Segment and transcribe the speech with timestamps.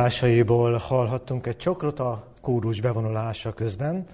[0.00, 4.06] Boldog mondásaiból hallhattunk egy csokrot a kórus bevonulása közben.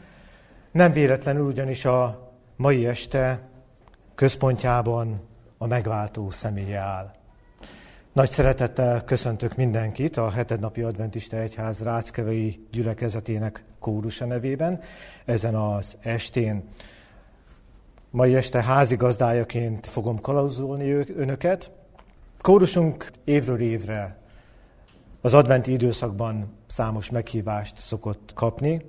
[0.72, 3.40] Nem véletlenül ugyanis a mai este
[4.14, 5.20] központjában
[5.58, 7.10] a megváltó személye áll.
[8.12, 14.80] Nagy szeretettel köszöntök mindenkit a hetednapi adventista egyház Ráckevei gyülekezetének kórusa nevében
[15.24, 16.64] ezen az estén.
[18.10, 21.70] Mai este házigazdájaként fogom kalauzolni önöket.
[22.40, 24.24] Kórusunk évről évre
[25.26, 28.82] az adventi időszakban számos meghívást szokott kapni,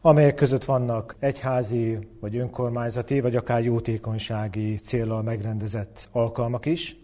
[0.00, 6.96] amelyek között vannak egyházi, vagy önkormányzati, vagy akár jótékonysági célral megrendezett alkalmak is.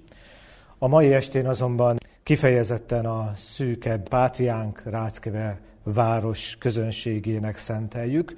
[0.79, 8.35] A mai estén azonban kifejezetten a szűkebb Pátriánk Ráckeve város közönségének szenteljük,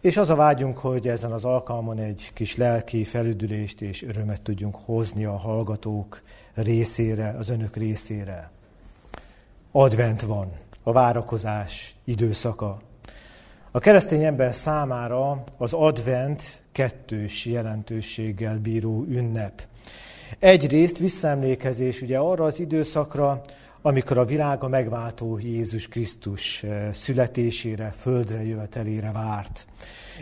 [0.00, 4.76] és az a vágyunk, hogy ezen az alkalmon egy kis lelki felüdülést és örömet tudjunk
[4.84, 6.22] hozni a hallgatók
[6.54, 8.56] részére, az önök részére.
[9.72, 10.52] Advent van,
[10.82, 12.78] a várakozás időszaka.
[13.70, 19.62] A keresztény ember számára az advent kettős jelentőséggel bíró ünnep.
[20.38, 23.40] Egyrészt visszaemlékezés ugye arra az időszakra,
[23.82, 29.66] amikor a világ a megváltó Jézus Krisztus eh, születésére, földre jövetelére várt.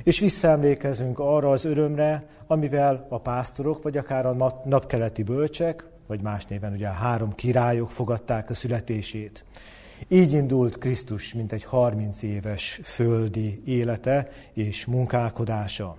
[0.03, 6.44] És visszaemlékezünk arra az örömre, amivel a pásztorok, vagy akár a napkeleti bölcsek, vagy más
[6.47, 9.44] néven ugye a három királyok fogadták a születését.
[10.09, 15.97] Így indult Krisztus, mint egy 30 éves földi élete és munkálkodása,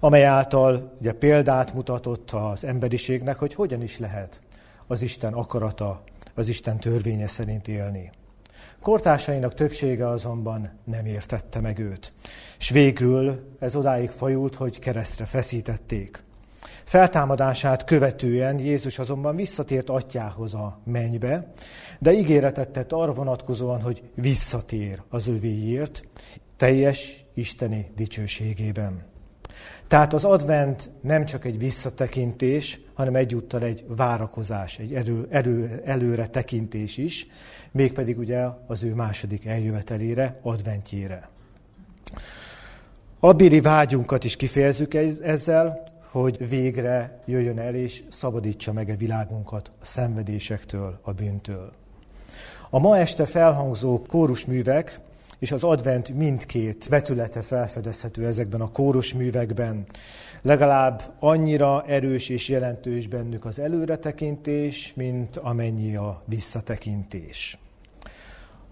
[0.00, 4.40] amely által ugye példát mutatott az emberiségnek, hogy hogyan is lehet
[4.86, 6.02] az Isten akarata,
[6.34, 8.10] az Isten törvénye szerint élni.
[8.80, 12.12] Kortársainak többsége azonban nem értette meg őt,
[12.58, 16.24] és végül ez odáig fajult, hogy keresztre feszítették.
[16.86, 21.52] Feltámadását követően Jézus azonban visszatért atyához a mennybe,
[21.98, 26.04] de ígéretet tett arra vonatkozóan, hogy visszatér az övéért,
[26.56, 29.02] teljes isteni dicsőségében.
[29.88, 36.26] Tehát az advent nem csak egy visszatekintés, hanem egyúttal egy várakozás, egy erő, erő, előre
[36.26, 37.26] tekintés is,
[37.70, 41.28] mégpedig ugye az ő második eljövetelére, adventjére.
[43.20, 49.84] Abbéli vágyunkat is kifejezzük ezzel, hogy végre jöjjön el és szabadítsa meg a világunkat a
[49.84, 51.72] szenvedésektől, a bűntől.
[52.70, 55.00] A ma este felhangzó kórusművek
[55.38, 59.86] és az advent mindkét vetülete felfedezhető ezekben a kórusművekben.
[60.42, 67.58] Legalább annyira erős és jelentős bennük az előretekintés, mint amennyi a visszatekintés.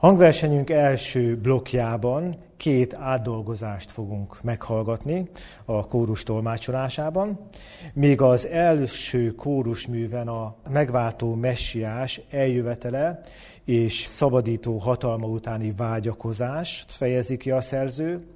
[0.05, 5.29] Hangversenyünk első blokkjában két átdolgozást fogunk meghallgatni
[5.65, 7.49] a kórus tolmácsolásában,
[7.93, 13.21] míg az első kórusműven a megváltó messiás eljövetele
[13.65, 18.27] és szabadító hatalma utáni vágyakozást fejezi ki a szerző,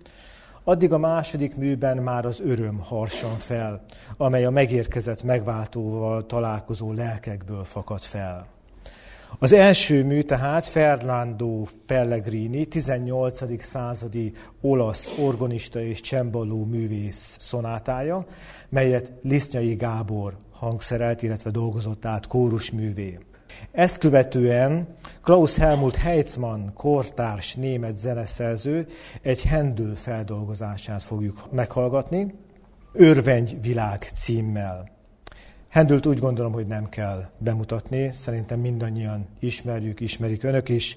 [0.65, 3.85] addig a második műben már az öröm harsan fel,
[4.17, 8.58] amely a megérkezett megváltóval találkozó lelkekből fakad fel.
[9.41, 13.63] Az első mű tehát Fernando Pellegrini, 18.
[13.63, 18.27] századi olasz organista és csembaló művész szonátája,
[18.69, 23.19] melyet Lisznyai Gábor hangszerelt, illetve dolgozott át kórusművé.
[23.73, 24.87] Ezt követően
[25.23, 28.87] Klaus Helmut Heitzmann, kortárs német zeneszerző
[29.23, 32.35] egy Hendül feldolgozását fogjuk meghallgatni,
[32.93, 34.98] Örvengy világ címmel.
[35.69, 40.97] Hendült úgy gondolom, hogy nem kell bemutatni, szerintem mindannyian ismerjük, ismerik önök is.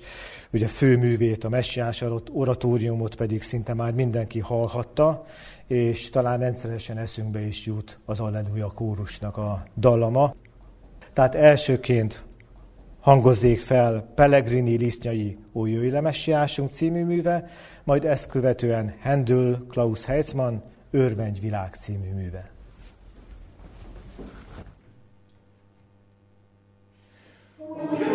[0.53, 5.25] Ugye főművét, a messiás oratóriumot pedig szinte már mindenki hallhatta,
[5.67, 10.35] és talán rendszeresen eszünkbe is jut az Alleluja kórusnak a dallama.
[11.13, 12.23] Tehát elsőként
[12.99, 16.11] hangozzék fel Pellegrini Lisznyai Ó jöjj le
[16.71, 17.49] című műve,
[17.83, 20.55] majd ezt követően Hendül Klaus Heitzmann
[20.91, 22.51] Örvengy világ című műve.
[27.75, 28.10] Jöjj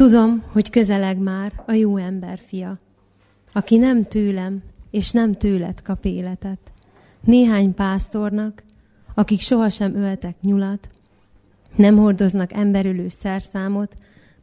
[0.00, 2.78] Tudom, hogy közeleg már a jó ember fia,
[3.52, 6.58] aki nem tőlem és nem tőled kap életet.
[7.24, 8.62] Néhány pásztornak,
[9.14, 10.88] akik sohasem öltek nyulat,
[11.76, 13.94] nem hordoznak emberülő szerszámot,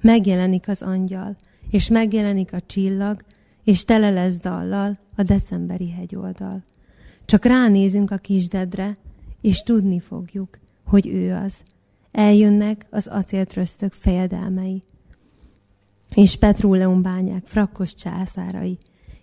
[0.01, 1.35] megjelenik az angyal,
[1.69, 3.21] és megjelenik a csillag,
[3.63, 6.63] és tele lesz dallal a decemberi hegyoldal.
[7.25, 8.97] Csak ránézünk a kisdedre,
[9.41, 11.63] és tudni fogjuk, hogy ő az.
[12.11, 14.83] Eljönnek az acéltröztök fejedelmei,
[16.17, 18.77] és petróleumbányák frakkos császárai,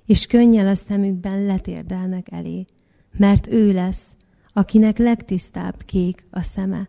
[0.07, 2.67] és könnyel a szemükben letérdelnek elé,
[3.17, 4.07] mert ő lesz,
[4.53, 6.89] akinek legtisztább kék a szeme,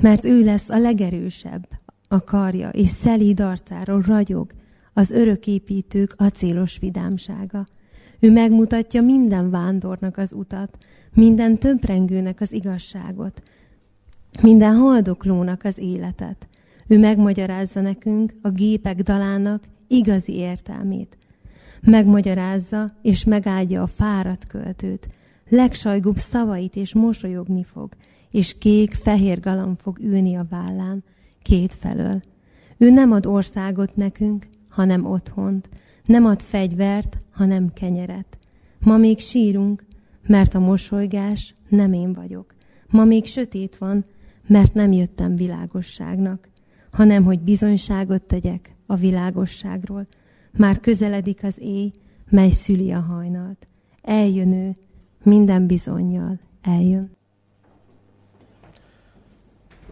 [0.00, 1.68] mert ő lesz a legerősebb
[2.08, 4.52] a karja, és szelíd arcáról ragyog
[4.92, 7.66] az öröképítők acélos vidámsága.
[8.18, 10.78] Ő megmutatja minden vándornak az utat,
[11.14, 13.42] minden tömprengőnek az igazságot,
[14.42, 16.46] minden haldoklónak az életet.
[16.92, 21.18] Ő megmagyarázza nekünk a gépek dalának igazi értelmét.
[21.80, 25.08] Megmagyarázza és megáldja a fáradt költőt.
[25.48, 27.92] Legsajgóbb szavait és mosolyogni fog,
[28.30, 31.04] és kék-fehér galam fog ülni a vállán,
[31.42, 32.22] két felől.
[32.78, 35.68] Ő nem ad országot nekünk, hanem otthont,
[36.04, 38.38] nem ad fegyvert, hanem kenyeret.
[38.78, 39.84] Ma még sírunk,
[40.26, 42.54] mert a mosolygás nem én vagyok.
[42.88, 44.04] Ma még sötét van,
[44.46, 46.50] mert nem jöttem világosságnak,
[46.92, 50.06] hanem hogy bizonyságot tegyek a világosságról.
[50.56, 51.90] Már közeledik az éj,
[52.30, 53.66] mely szüli a hajnalt.
[54.02, 54.76] Eljön ő,
[55.22, 57.16] minden bizonyjal eljön.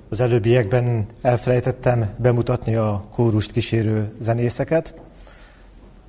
[0.09, 5.00] Az előbbiekben elfelejtettem bemutatni a kórust kísérő zenészeket.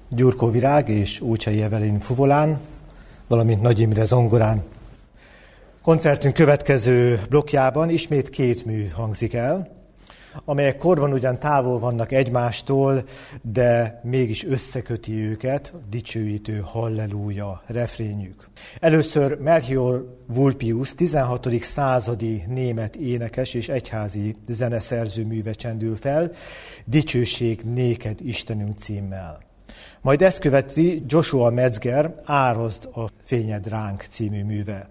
[0.09, 2.59] Gyurkó Virág és Úcsai Evelin fuvolán,
[3.27, 4.63] valamint Nagy Imre zongorán.
[5.81, 9.80] Koncertünk következő blokkjában ismét két mű hangzik el
[10.45, 13.03] amelyek korban ugyan távol vannak egymástól,
[13.41, 18.47] de mégis összeköti őket, dicsőítő halleluja refrényük.
[18.79, 21.47] Először Melchior Vulpius 16.
[21.61, 26.31] századi német énekes és egyházi zeneszerző műve csendül fel,
[26.85, 29.39] Dicsőség néked Istenünk címmel.
[30.01, 34.89] Majd ezt követi Joshua Metzger Ározd a fényed ránk című műve.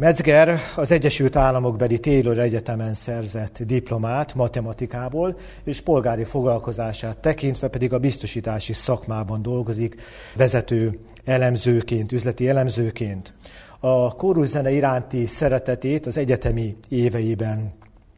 [0.00, 7.92] Metzger az Egyesült Államok beli Taylor Egyetemen szerzett diplomát matematikából, és polgári foglalkozását tekintve pedig
[7.92, 9.94] a biztosítási szakmában dolgozik,
[10.36, 13.34] vezető elemzőként, üzleti elemzőként.
[13.80, 17.72] A kóruszene iránti szeretetét az egyetemi éveiben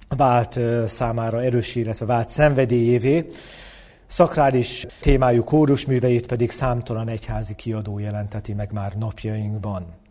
[0.08, 3.28] vált számára erős, illetve vált szenvedélyévé,
[4.06, 10.01] Szakrális témájú kórusműveit pedig számtalan egyházi kiadó jelenteti meg már napjainkban.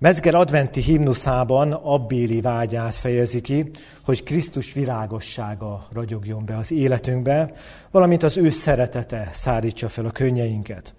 [0.00, 3.70] Metzger adventi himnuszában abbéli vágyát fejezi ki,
[4.04, 7.52] hogy Krisztus virágossága ragyogjon be az életünkbe,
[7.90, 10.94] valamint az ő szeretete szárítsa fel a könnyeinket.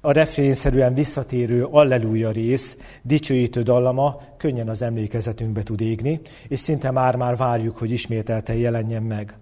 [0.00, 7.36] A refrénszerűen visszatérő Alleluja rész, dicsőítő dallama könnyen az emlékezetünkbe tud égni, és szinte már-már
[7.36, 9.34] várjuk, hogy ismételten jelenjen meg.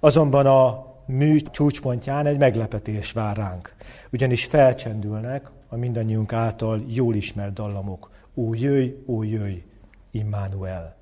[0.00, 3.74] Azonban a mű csúcspontján egy meglepetés vár ránk,
[4.12, 8.12] ugyanis felcsendülnek a mindannyiunk által jól ismert dallamok.
[8.34, 9.62] Ó, jöjj, ó, jöjj,
[10.10, 10.96] Immanuel.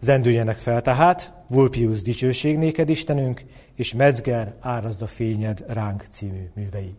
[0.00, 6.96] Zendüljenek fel tehát, Vulpius dicsőség néked Istenünk, és Metzger árazd a fényed ránk című művei.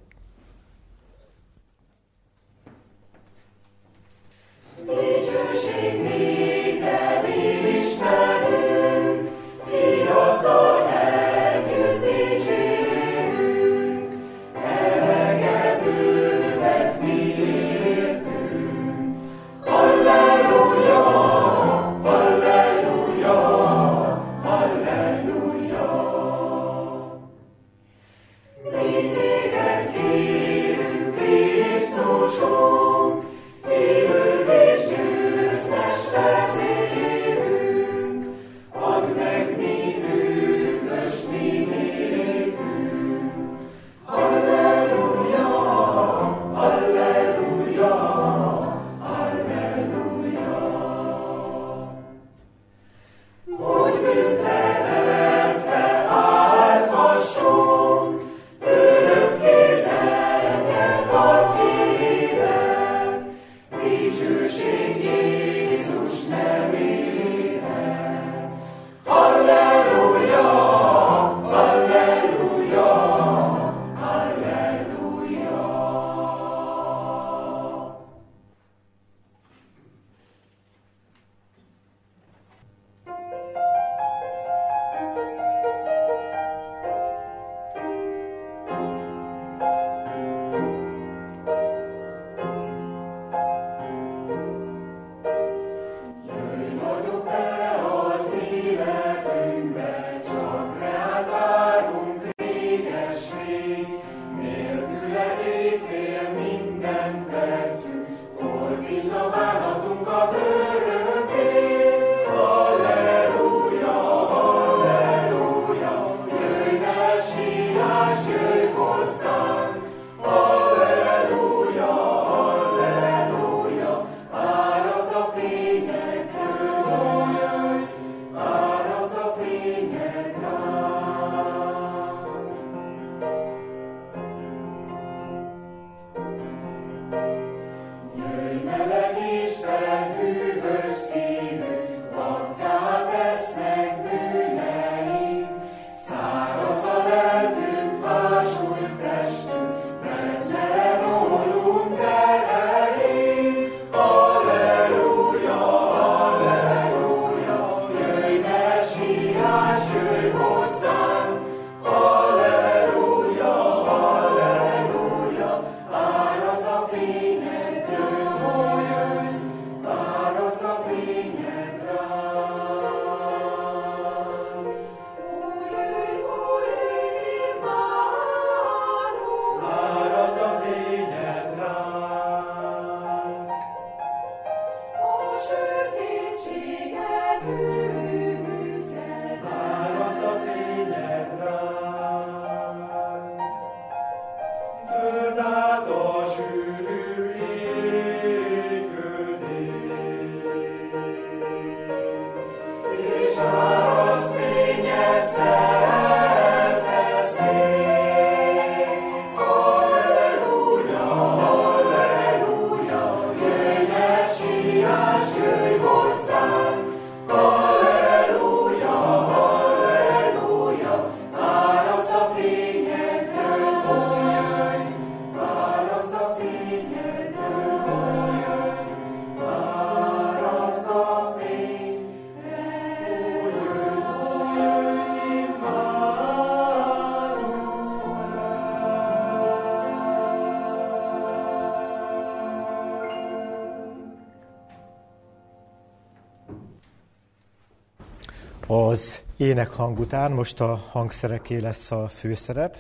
[248.71, 252.77] Az énekhang után most a hangszereké lesz a főszerep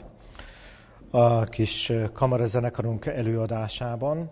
[1.09, 4.29] a kis kamarazenekarunk előadásában.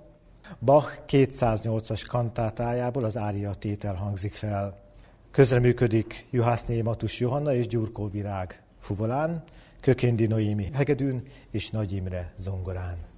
[0.60, 4.78] Bach 208-as kantátájából az ária tétel hangzik fel.
[5.32, 9.44] Közreműködik Juhászné Matus Johanna és Gyurkó Virág fuvolán,
[9.82, 13.17] Kökéndi Noémi hegedűn és Nagy Imre zongorán.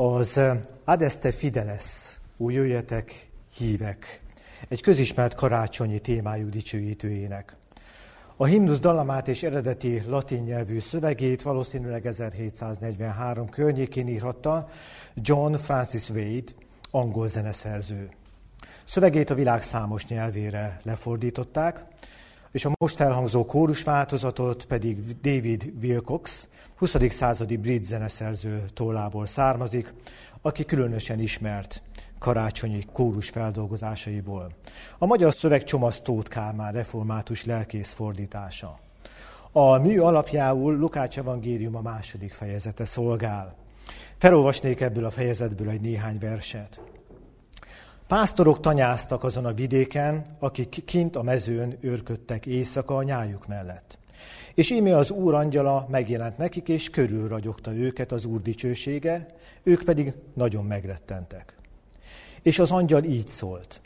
[0.00, 0.40] Az
[0.84, 4.20] Adeste Fideles, úgy jöjjetek, hívek,
[4.68, 7.56] egy közismert karácsonyi témájú dicsőítőjének.
[8.36, 14.68] A himnusz dalamát és eredeti latin nyelvű szövegét valószínűleg 1743 környékén írhatta
[15.14, 16.52] John Francis Wade,
[16.90, 18.08] angol zeneszerző.
[18.84, 21.84] Szövegét a világ számos nyelvére lefordították,
[22.52, 26.96] és a most felhangzó kórus változatot pedig David Wilcox, 20.
[27.08, 29.94] századi brit zeneszerző tollából származik,
[30.42, 31.82] aki különösen ismert
[32.18, 34.50] karácsonyi kórus feldolgozásaiból.
[34.98, 38.78] A magyar szöveg Csomasz Tóth Kálmán református lelkész fordítása.
[39.52, 43.54] A mű alapjául Lukács evangélium a második fejezete szolgál.
[44.16, 46.80] Felolvasnék ebből a fejezetből egy néhány verset.
[48.08, 53.98] Pásztorok tanyáztak azon a vidéken, akik kint a mezőn őrködtek éjszaka a nyájuk mellett.
[54.54, 59.26] És íme az Úr angyala megjelent nekik, és körülragyogta őket az Úr dicsősége,
[59.62, 61.54] ők pedig nagyon megrettentek.
[62.42, 63.80] És az angyal így szólt.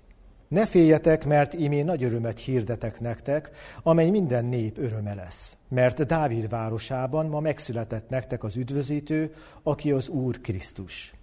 [0.48, 3.50] Ne féljetek, mert imé nagy örömet hirdetek nektek,
[3.82, 5.56] amely minden nép öröme lesz.
[5.68, 11.14] Mert Dávid városában ma megszületett nektek az üdvözítő, aki az Úr Krisztus.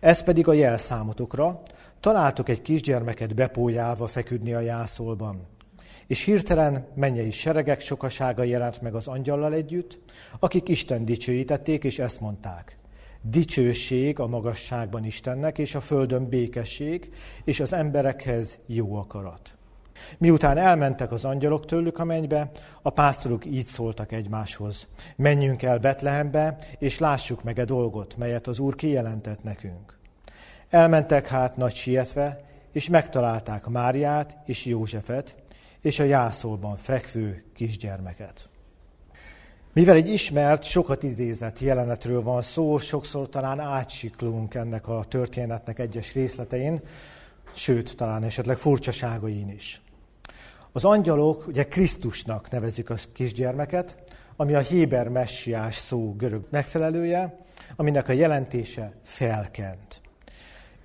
[0.00, 1.62] Ez pedig a jelszámotokra,
[2.02, 5.46] találtok egy kisgyermeket bepójálva feküdni a jászolban.
[6.06, 9.98] És hirtelen mennyei seregek sokasága jelent meg az angyallal együtt,
[10.38, 12.78] akik Isten dicsőítették, és ezt mondták.
[13.20, 17.10] Dicsőség a magasságban Istennek, és a földön békesség,
[17.44, 19.54] és az emberekhez jó akarat.
[20.18, 22.50] Miután elmentek az angyalok tőlük a mennybe,
[22.82, 24.86] a pásztorok így szóltak egymáshoz.
[25.16, 30.00] Menjünk el Betlehembe, és lássuk meg a dolgot, melyet az Úr kijelentett nekünk.
[30.72, 32.40] Elmentek hát nagy sietve,
[32.72, 35.34] és megtalálták Máriát és Józsefet,
[35.80, 38.48] és a jászolban fekvő kisgyermeket.
[39.72, 46.14] Mivel egy ismert, sokat idézett jelenetről van szó, sokszor talán átsiklunk ennek a történetnek egyes
[46.14, 46.80] részletein,
[47.54, 49.82] sőt, talán esetleg furcsaságain is.
[50.72, 53.96] Az angyalok ugye Krisztusnak nevezik a kisgyermeket,
[54.36, 57.38] ami a Héber messiás szó görög megfelelője,
[57.76, 60.01] aminek a jelentése felkent.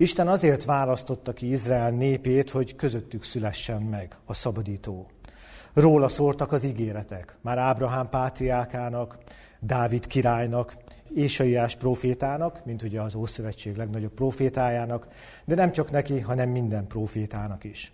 [0.00, 5.06] Isten azért választotta ki Izrael népét, hogy közöttük szülessen meg a szabadító.
[5.72, 9.18] Róla szóltak az ígéretek, már Ábrahám pátriákának,
[9.60, 10.76] Dávid királynak,
[11.14, 15.08] Ésaiás profétának, mint ugye az Ószövetség legnagyobb profétájának,
[15.44, 17.92] de nem csak neki, hanem minden profétának is.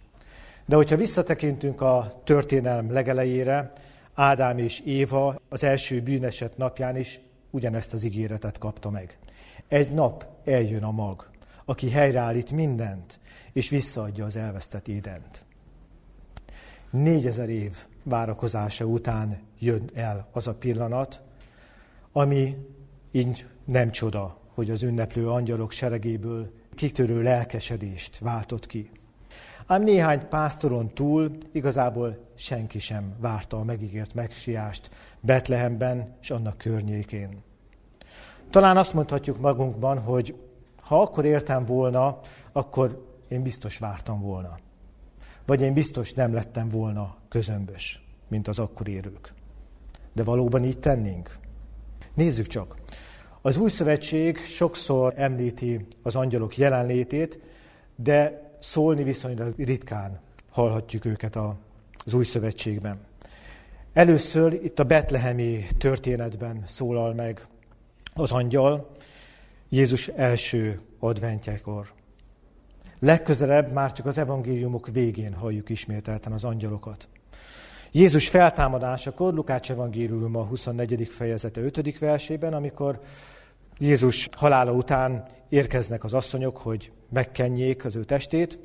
[0.67, 3.73] De hogyha visszatekintünk a történelem legelejére,
[4.14, 9.19] Ádám és Éva az első bűneset napján is ugyanezt az ígéretet kapta meg.
[9.69, 11.33] Egy nap eljön a mag,
[11.64, 13.18] aki helyreállít mindent,
[13.53, 15.44] és visszaadja az elvesztett Édent.
[16.90, 21.22] Négyezer év várakozása után jön el az a pillanat,
[22.12, 22.57] ami
[23.11, 28.90] így nem csoda, hogy az ünneplő angyalok seregéből kitörő lelkesedést váltott ki.
[29.66, 37.42] Ám néhány pásztoron túl igazából senki sem várta a megígért megsiást Betlehemben és annak környékén.
[38.50, 40.35] Talán azt mondhatjuk magunkban, hogy
[40.85, 42.20] ha akkor értem volna,
[42.53, 44.59] akkor én biztos vártam volna.
[45.47, 49.33] Vagy én biztos nem lettem volna közömbös, mint az akkor érők.
[50.12, 51.37] De valóban így tennénk?
[52.14, 52.77] Nézzük csak.
[53.42, 57.38] Az új szövetség sokszor említi az angyalok jelenlétét,
[57.97, 60.20] de szólni viszonylag ritkán
[60.51, 61.37] hallhatjuk őket
[62.05, 62.99] az új szövetségben.
[63.92, 67.47] Először itt a betlehemi történetben szólal meg
[68.14, 68.90] az angyal,
[69.75, 71.93] Jézus első adventjekor.
[72.99, 77.09] Legközelebb már csak az evangéliumok végén halljuk ismételten az angyalokat.
[77.93, 81.09] Jézus feltámadásakor, Lukács evangélium a 24.
[81.09, 81.99] fejezete 5.
[81.99, 83.01] versében, amikor
[83.79, 88.59] Jézus halála után érkeznek az asszonyok, hogy megkenjék az ő testét,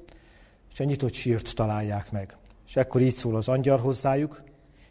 [0.72, 2.38] és a nyitott sírt találják meg.
[2.67, 4.43] És ekkor így szól az angyal hozzájuk,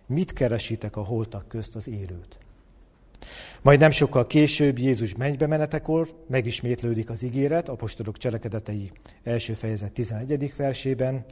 [0.07, 2.38] mit keresitek a holtak közt az élőt?
[3.62, 8.92] Majd nem sokkal később Jézus mennybe menetekor megismétlődik az ígéret, apostolok cselekedetei
[9.24, 10.52] első fejezet 11.
[10.57, 11.24] versében.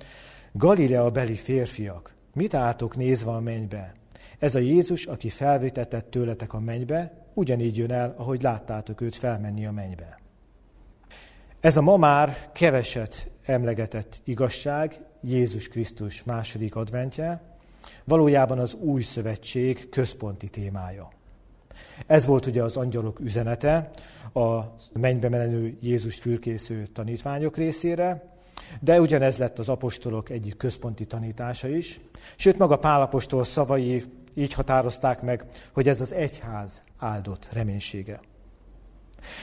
[0.52, 3.94] Galilea beli férfiak, mit álltok nézve a mennybe?
[4.38, 9.66] Ez a Jézus, aki felvétetett tőletek a mennybe, ugyanígy jön el, ahogy láttátok őt felmenni
[9.66, 10.20] a mennybe.
[11.60, 17.42] Ez a ma már keveset emlegetett igazság, Jézus Krisztus második adventje,
[18.04, 21.08] valójában az új szövetség központi témája.
[22.06, 23.90] Ez volt ugye az angyalok üzenete
[24.32, 24.60] a
[24.92, 28.34] mennybe menő Jézust fürkésző tanítványok részére,
[28.80, 32.00] de ugyanez lett az apostolok egyik központi tanítása is.
[32.36, 34.04] Sőt, maga Pálapostól szavai
[34.34, 38.20] így határozták meg, hogy ez az egyház áldott reménysége.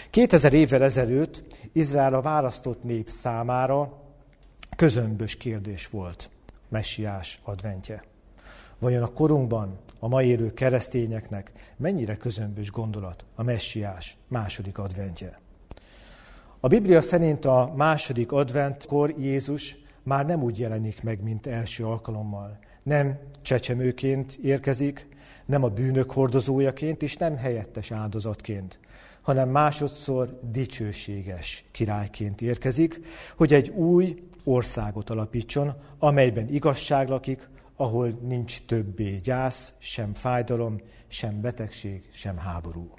[0.09, 4.01] 2000 évvel ezelőtt Izrael a választott nép számára
[4.75, 6.29] közömbös kérdés volt
[6.69, 8.03] messiás adventje.
[8.79, 15.39] Vajon a korunkban a mai élő keresztényeknek mennyire közömbös gondolat a messiás második adventje?
[16.59, 22.59] A Biblia szerint a második adventkor Jézus már nem úgy jelenik meg, mint első alkalommal.
[22.83, 25.07] Nem csecsemőként érkezik,
[25.45, 28.79] nem a bűnök hordozójaként, és nem helyettes áldozatként,
[29.21, 32.99] hanem másodszor dicsőséges királyként érkezik,
[33.37, 37.51] hogy egy új országot alapítson, amelyben igazság lakik,
[37.83, 42.93] ahol nincs többé gyász, sem fájdalom, sem betegség, sem háború.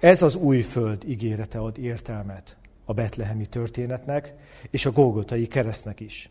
[0.00, 4.34] Ez az új föld ígérete ad értelmet a betlehemi történetnek
[4.70, 6.30] és a Golgotai keresztnek is.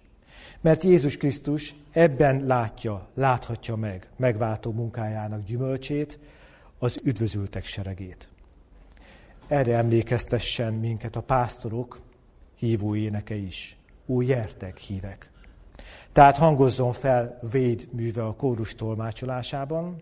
[0.61, 6.19] Mert Jézus Krisztus ebben látja, láthatja meg megváltó munkájának gyümölcsét,
[6.79, 8.29] az üdvözültek seregét.
[9.47, 12.01] Erre emlékeztessen minket a pásztorok
[12.55, 13.77] hívó éneke is.
[14.05, 15.30] Új jertek hívek.
[16.11, 20.01] Tehát hangozzon fel véd műve a kórus tolmácsolásában,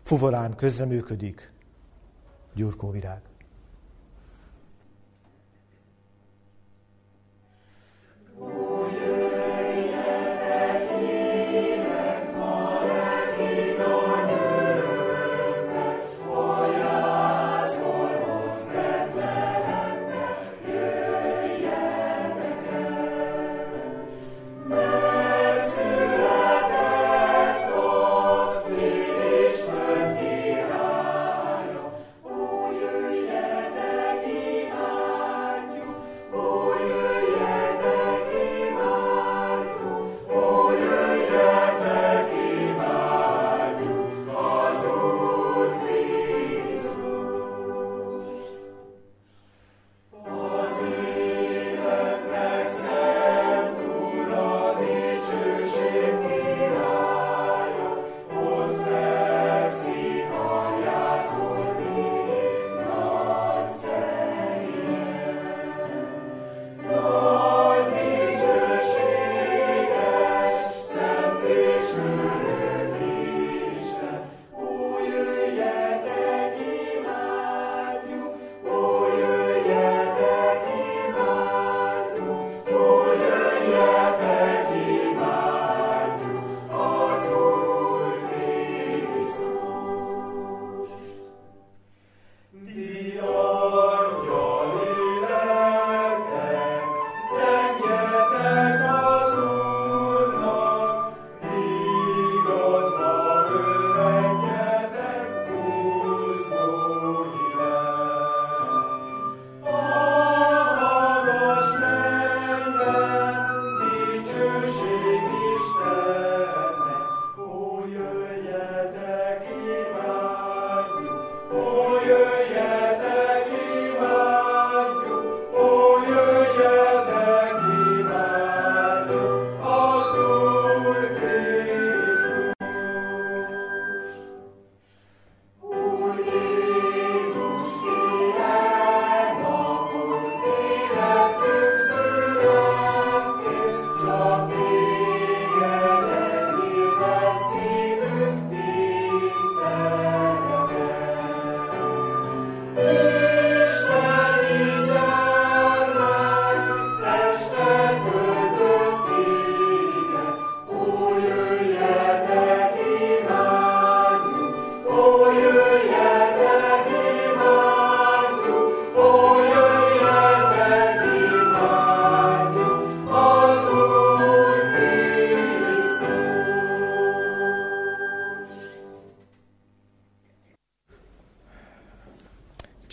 [0.00, 1.52] fuvorán közreműködik
[2.54, 3.20] gyurkóvirág.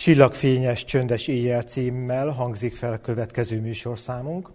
[0.04, 4.50] Csillagfényes, csöndes éjjel címmel hangzik fel a következő műsorszámunk.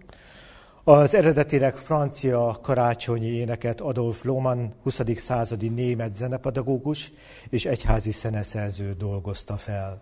[0.84, 5.00] Az eredetileg francia karácsonyi éneket Adolf Lohmann, 20.
[5.16, 7.12] századi német zenepedagógus
[7.48, 9.98] és egyházi szeneszerző dolgozta fel.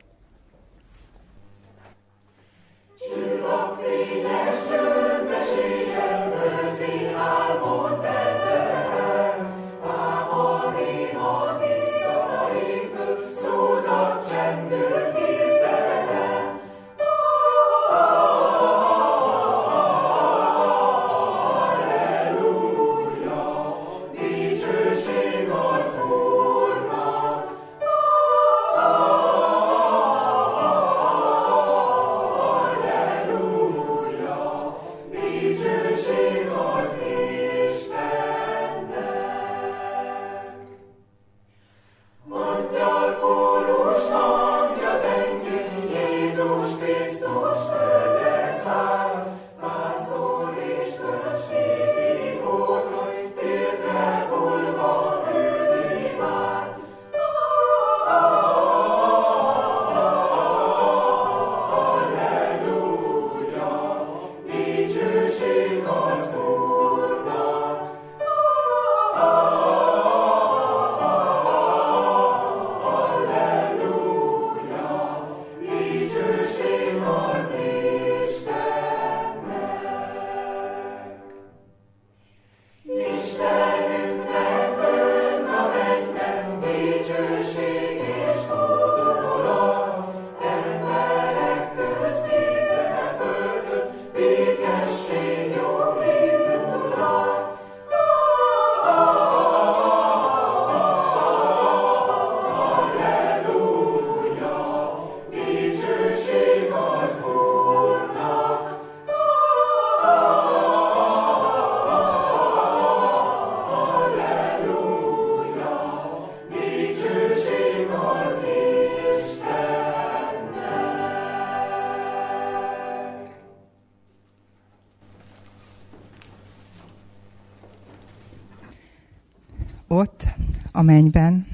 [130.78, 131.46] A mennyben,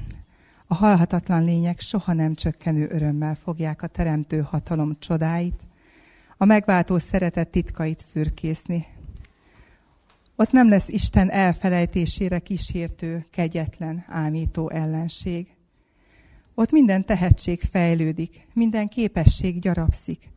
[0.67, 5.59] a halhatatlan lények soha nem csökkenő örömmel fogják a teremtő hatalom csodáit,
[6.37, 8.85] a megváltó szeretet titkait fürkészni.
[10.35, 15.47] Ott nem lesz Isten elfelejtésére kísértő, kegyetlen, ámító ellenség.
[16.55, 20.31] Ott minden tehetség fejlődik, minden képesség gyarapszik.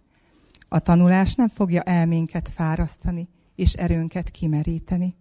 [0.68, 5.14] A tanulás nem fogja elménket fárasztani, és erőnket kimeríteni.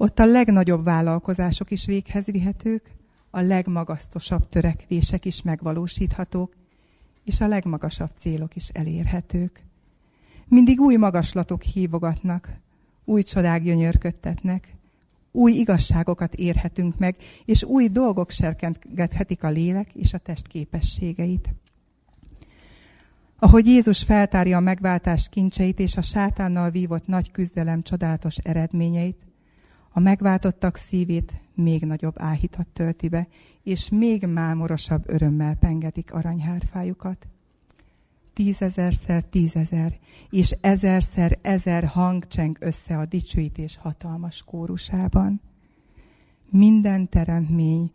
[0.00, 2.90] Ott a legnagyobb vállalkozások is véghez vihetők,
[3.30, 6.56] a legmagasztosabb törekvések is megvalósíthatók,
[7.24, 9.62] és a legmagasabb célok is elérhetők.
[10.46, 12.48] Mindig új magaslatok hívogatnak,
[13.04, 14.76] új csodák gyönyörködtetnek,
[15.32, 21.48] új igazságokat érhetünk meg, és új dolgok serkenthetik a lélek és a test képességeit.
[23.38, 29.26] Ahogy Jézus feltárja a megváltás kincseit és a sátánnal vívott nagy küzdelem csodálatos eredményeit,
[29.90, 33.28] a megváltottak szívét még nagyobb áhítat tölti be,
[33.62, 37.28] és még mámorosabb örömmel pengetik aranyhárfájukat.
[38.32, 39.98] Tízezerszer tízezer,
[40.30, 45.40] és ezerszer ezer hang cseng össze a dicsőítés hatalmas kórusában.
[46.50, 47.90] Minden teremtmény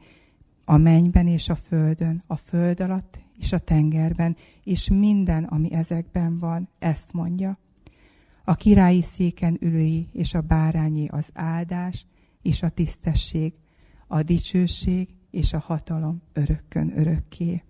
[0.65, 6.37] a mennyben és a földön, a föld alatt és a tengerben, és minden, ami ezekben
[6.37, 7.57] van, ezt mondja.
[8.45, 12.05] A királyi széken ülői és a bárányi az áldás
[12.41, 13.53] és a tisztesség,
[14.07, 17.63] a dicsőség és a hatalom örökkön örökké.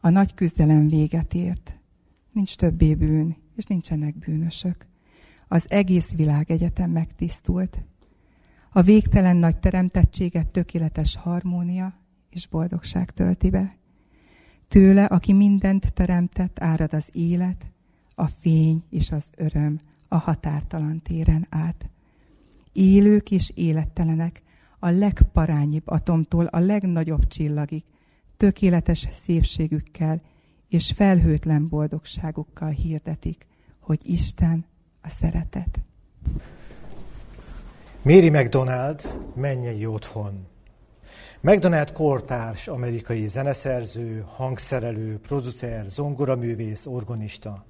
[0.00, 1.80] A nagy küzdelem véget ért.
[2.32, 4.86] Nincs többé bűn, és nincsenek bűnösök.
[5.48, 7.86] Az egész világegyetem megtisztult.
[8.72, 11.94] A végtelen nagy teremtettséget tökéletes harmónia
[12.30, 13.76] és boldogság tölti be.
[14.68, 17.72] Tőle, aki mindent teremtett, árad az élet,
[18.14, 21.90] a fény és az öröm a határtalan téren át.
[22.72, 24.42] Élők és élettelenek,
[24.78, 27.84] a legparányibb atomtól a legnagyobb csillagig,
[28.36, 30.22] tökéletes szépségükkel
[30.68, 33.46] és felhőtlen boldogságukkal hirdetik,
[33.80, 34.64] hogy Isten
[35.02, 35.80] a szeretet.
[38.02, 40.46] Mary McDonald mennyei otthon.
[41.40, 47.64] McDonald kortárs amerikai zeneszerző, hangszerelő, producer, zongoraművész, organista.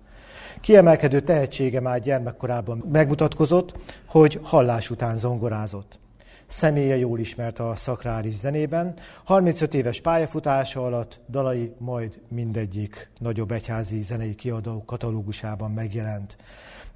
[0.61, 3.75] Kiemelkedő tehetsége már gyermekkorában megmutatkozott,
[4.07, 5.99] hogy hallás után zongorázott.
[6.47, 8.95] Személye jól ismert a szakrális zenében.
[9.25, 16.37] 35 éves pályafutása alatt dalai majd mindegyik nagyobb egyházi zenei kiadó katalógusában megjelent.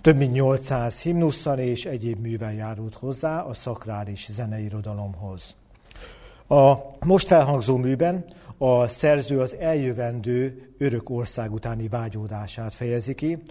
[0.00, 5.54] Több mint 800 himnusszal és egyéb művel járult hozzá a szakrális zeneirodalomhoz.
[6.48, 6.74] A
[7.07, 8.24] most felhangzó műben
[8.59, 13.42] a szerző az eljövendő örök ország utáni vágyódását fejezi ki,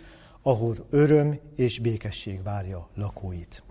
[0.42, 3.64] ahol öröm és békesség várja lakóit.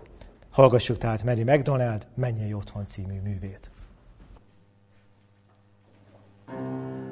[0.49, 3.69] Hallgassuk tehát Mary McDonald Mennyei Otthon című művét.
[6.47, 7.04] thank you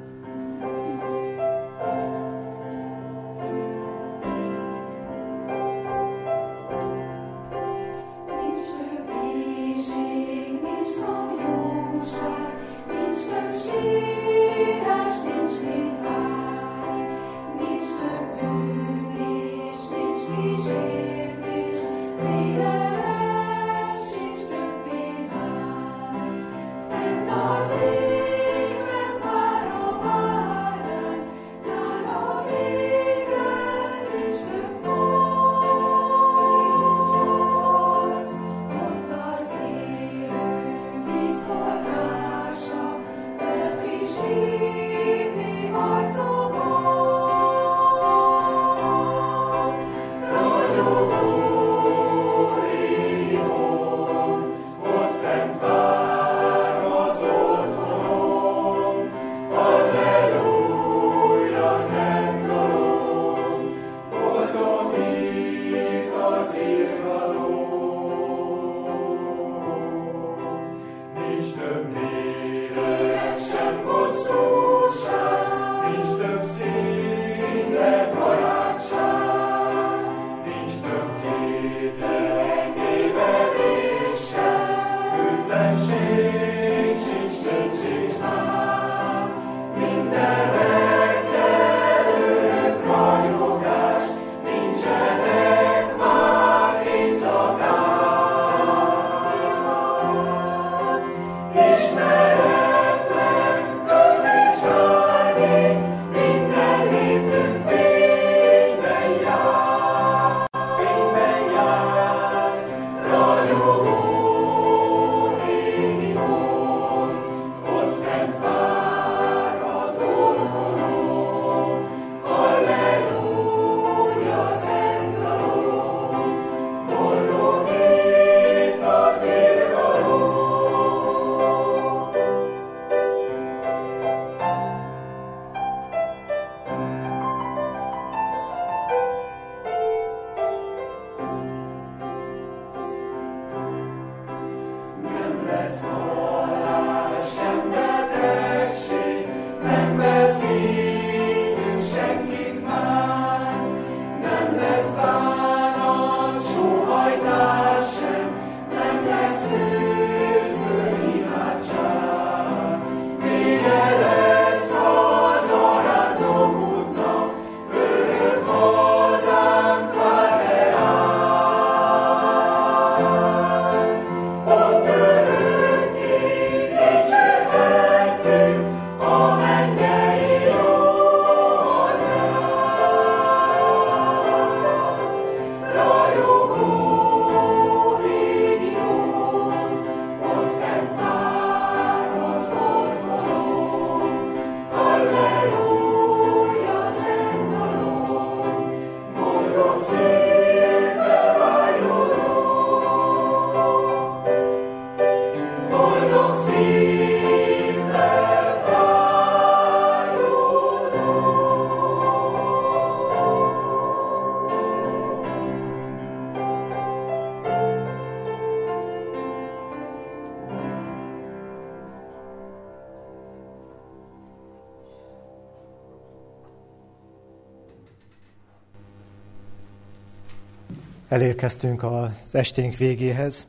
[231.14, 233.46] Elérkeztünk az esténk végéhez.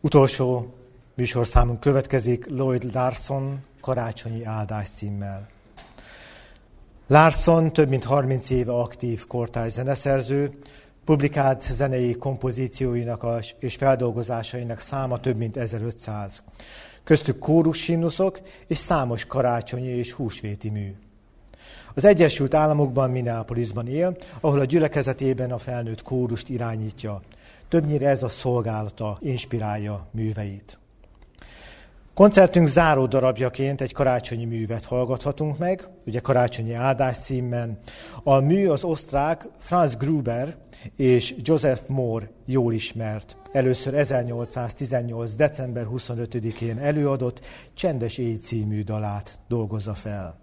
[0.00, 0.74] Utolsó
[1.14, 5.48] műsorszámunk következik Lloyd Larson karácsonyi áldás címmel.
[7.06, 10.58] Larson több mint 30 éve aktív kortárs zeneszerző,
[11.04, 13.24] publikált zenei kompozícióinak
[13.58, 16.42] és feldolgozásainak száma több mint 1500.
[17.04, 17.78] Köztük kórus
[18.66, 20.94] és számos karácsonyi és húsvéti mű.
[21.94, 27.20] Az Egyesült Államokban, Minneapolisban él, ahol a gyülekezetében a felnőtt kórust irányítja.
[27.68, 30.78] Többnyire ez a szolgálata inspirálja műveit.
[32.14, 37.78] Koncertünk záró darabjaként egy karácsonyi művet hallgathatunk meg, ugye karácsonyi áldás címben.
[38.22, 40.56] A mű az osztrák Franz Gruber
[40.96, 45.34] és Joseph Moore jól ismert, először 1818.
[45.34, 50.41] december 25-én előadott Csendes Éj című dalát dolgozza fel.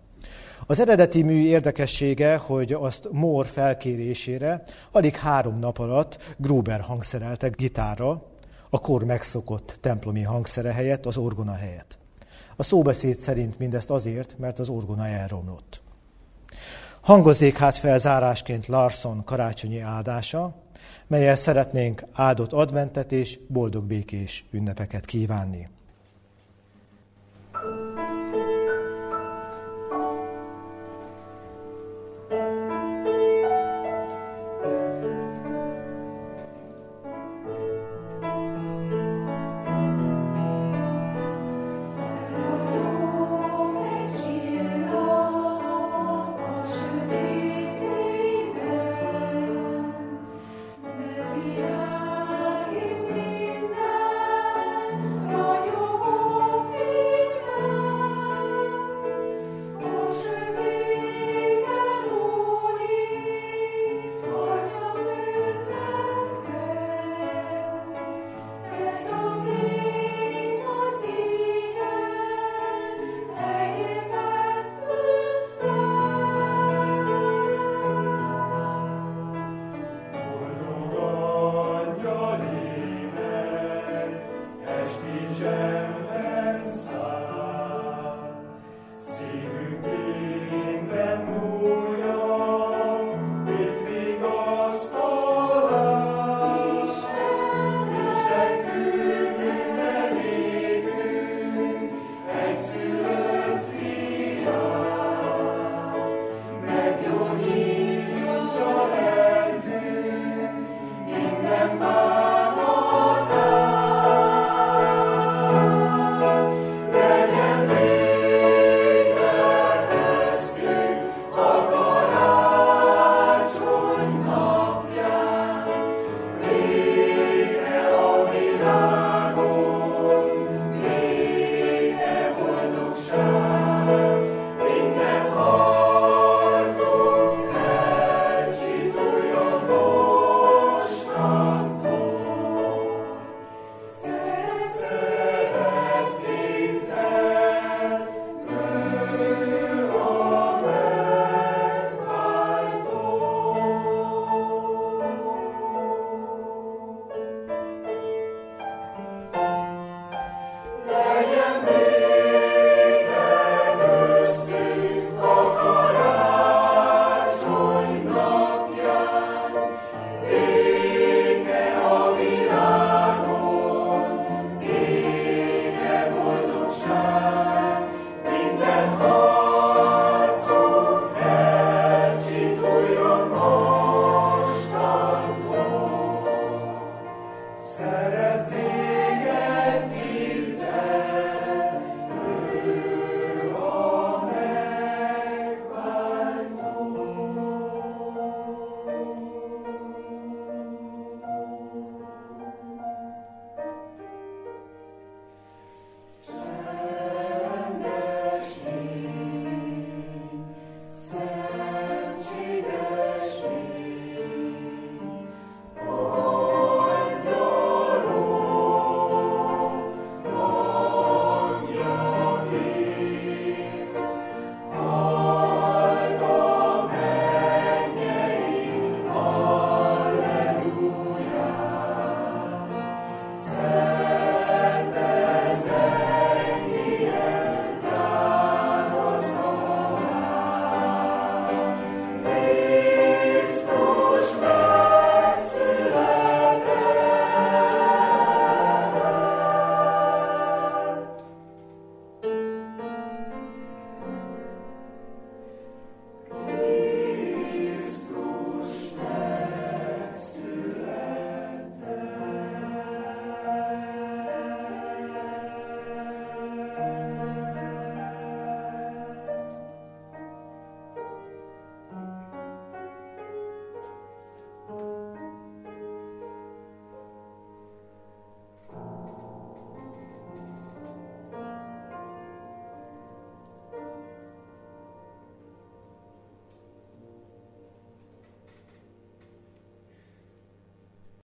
[0.67, 8.23] Az eredeti mű érdekessége, hogy azt Moore felkérésére alig három nap alatt Gruber hangszerelte gitárra,
[8.69, 11.97] a kor megszokott templomi hangszere helyett, az orgona helyett.
[12.55, 15.81] A szóbeszéd szerint mindezt azért, mert az orgona elromlott.
[17.01, 20.55] Hangozzék hát fel zárásként Larson karácsonyi áldása,
[21.07, 25.67] melyel szeretnénk áldott adventet és boldog békés ünnepeket kívánni.